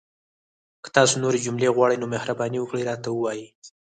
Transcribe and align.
که 0.83 0.89
تاسو 0.95 1.15
نورې 1.23 1.39
جملې 1.45 1.69
غواړئ، 1.75 1.95
نو 1.99 2.05
مهرباني 2.13 2.59
وکړئ 2.59 2.83
راته 2.89 3.09
ووایئ! 3.11 3.45